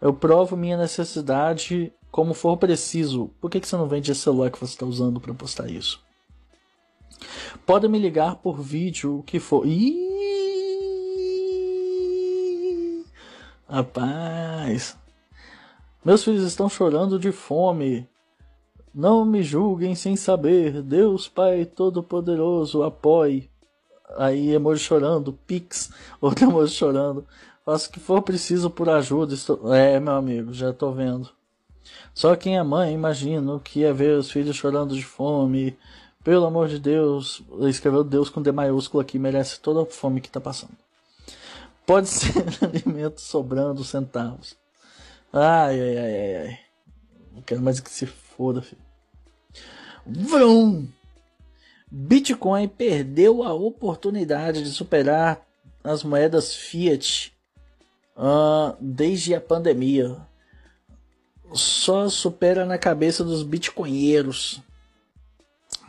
[0.00, 3.28] Eu provo minha necessidade como for preciso.
[3.40, 6.00] Por que, que você não vende esse celular que você está usando para postar isso?
[7.66, 9.66] Pode me ligar por vídeo, o que for.
[9.66, 10.94] Ih,
[13.68, 14.96] rapaz,
[16.04, 18.08] meus filhos estão chorando de fome.
[18.94, 20.82] Não me julguem sem saber.
[20.82, 23.50] Deus Pai Todo-Poderoso, apoie.
[24.16, 25.90] Aí emoji chorando, pix,
[26.22, 27.26] outro emoji chorando.
[27.64, 29.34] Faço o que for preciso por ajuda.
[29.34, 29.74] Estou...
[29.74, 31.28] É, meu amigo, já tô vendo.
[32.14, 35.76] Só quem é mãe imagina que é ver os filhos chorando de fome,
[36.22, 40.28] pelo amor de Deus, escreveu Deus com D maiúsculo aqui, merece toda a fome que
[40.28, 40.72] está passando.
[41.86, 44.56] Pode ser alimento sobrando centavos.
[45.32, 46.58] Ai, ai, ai, ai, ai.
[47.34, 48.80] Não quero mais que se foda, filho.
[50.06, 50.86] Vrum!
[51.90, 55.46] Bitcoin perdeu a oportunidade de superar
[55.82, 57.32] as moedas fiat
[58.16, 60.16] uh, desde a pandemia.
[61.52, 64.62] Só supera na cabeça dos bitcoinheiros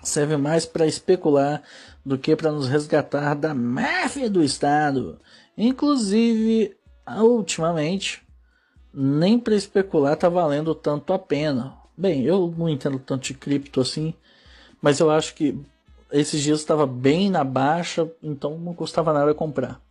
[0.04, 1.62] serve mais para especular
[2.06, 5.20] do que para nos resgatar da máfia do Estado.
[5.58, 6.78] Inclusive,
[7.18, 8.22] ultimamente,
[8.94, 11.76] nem para especular tá valendo tanto a pena.
[11.98, 14.14] Bem, eu não entendo tanto de cripto assim,
[14.82, 15.58] mas eu acho que
[16.12, 19.82] esses dias estava bem na baixa, então não custava nada comprar.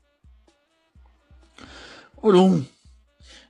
[2.21, 2.65] Por um.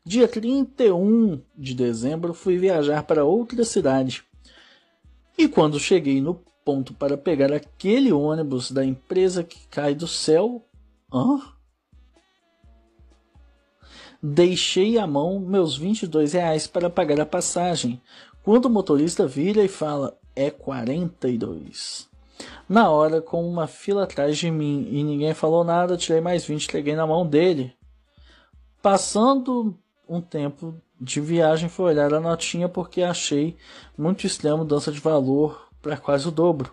[0.06, 4.22] Dia 31 de dezembro fui viajar para outra cidade.
[5.38, 10.62] E quando cheguei no ponto para pegar aquele ônibus da empresa que cai do céu.
[11.10, 11.40] Hã?
[14.22, 17.98] Deixei à mão meus 22 reais para pagar a passagem,
[18.42, 22.10] quando o motorista vira e fala: é 42.
[22.68, 26.62] Na hora, com uma fila atrás de mim e ninguém falou nada, tirei mais 20
[26.62, 27.74] e entreguei na mão dele.
[28.82, 29.74] Passando
[30.08, 33.56] um tempo de viagem, fui olhar a notinha porque achei
[33.96, 36.72] muito estranha a mudança de valor para quase o dobro.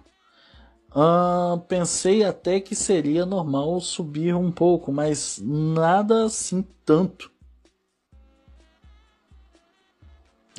[0.93, 7.31] Uh, pensei até que seria normal subir um pouco, mas nada assim tanto.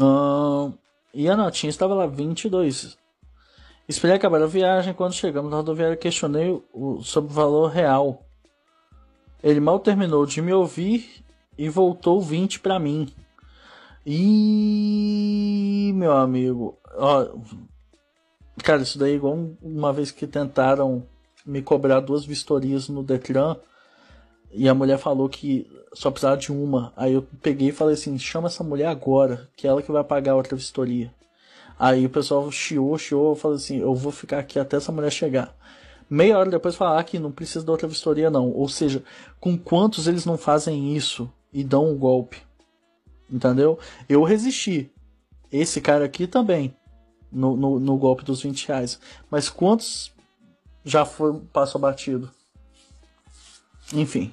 [0.01, 0.73] Uh,
[1.13, 2.97] e a notinha estava lá 22.
[3.87, 4.95] Esperei acabar a viagem.
[4.95, 8.25] Quando chegamos na rodoviária, questionei o, sobre o valor real.
[9.43, 11.22] Ele mal terminou de me ouvir
[11.57, 13.09] e voltou 20 para mim.
[14.05, 17.29] E meu amigo, ó,
[18.63, 21.05] Cara, isso daí é igual uma vez que tentaram
[21.45, 23.57] me cobrar duas vistorias no Detran
[24.53, 26.93] e a mulher falou que só precisava de uma.
[26.95, 30.05] Aí eu peguei e falei assim: chama essa mulher agora, que é ela que vai
[30.05, 31.13] pagar a outra vistoria.
[31.79, 35.57] Aí o pessoal chiou, chiou, falei assim: eu vou ficar aqui até essa mulher chegar.
[36.09, 38.51] Meia hora depois falar ah, que não precisa da outra vistoria, não.
[38.51, 39.03] Ou seja,
[39.41, 42.43] com quantos eles não fazem isso e dão um golpe?
[43.31, 43.79] Entendeu?
[44.09, 44.91] Eu resisti.
[45.51, 46.75] Esse cara aqui também
[47.31, 49.01] no, no, no, golpe dos 20 reais.
[49.31, 50.13] Mas quantos
[50.85, 52.31] já foi passo abatido?
[53.93, 54.33] Enfim.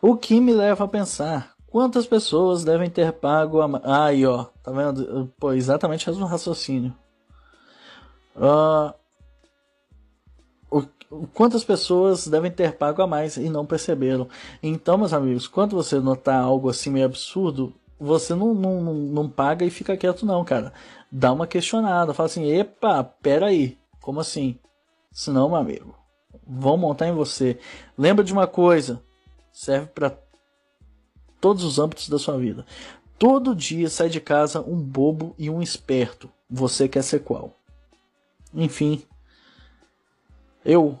[0.00, 4.06] O que me leva a pensar quantas pessoas devem ter pago a.
[4.06, 5.32] Aí, ó, tá vendo?
[5.38, 6.94] Pô, exatamente o mesmo raciocínio.
[8.36, 8.94] Uh,
[10.70, 10.82] o,
[11.34, 14.28] quantas pessoas devem ter pago a mais e não perceberam?
[14.62, 19.28] Então, meus amigos, quando você notar algo assim meio absurdo, você não, não, não, não
[19.28, 20.72] paga e fica quieto, não, cara
[21.10, 24.58] dá uma questionada, fala assim: epa, peraí, como assim?
[25.10, 25.94] Senão, meu amigo,
[26.46, 27.58] vão montar em você.
[27.96, 29.02] Lembra de uma coisa:
[29.52, 30.16] serve para
[31.40, 32.64] todos os âmbitos da sua vida.
[33.18, 36.30] Todo dia sai de casa um bobo e um esperto.
[36.48, 37.52] Você quer ser qual?
[38.54, 39.02] Enfim,
[40.68, 41.00] eu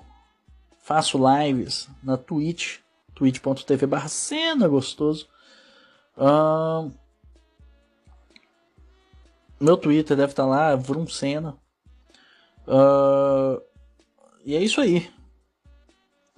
[0.80, 2.78] faço lives na Twitch,
[3.14, 5.28] twitch.tv barra cena gostoso.
[9.60, 11.54] Meu Twitter deve estar lá, Vrum Senna.
[12.66, 13.60] Uh,
[14.42, 15.10] e é isso aí.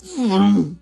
[0.03, 0.75] Vrum.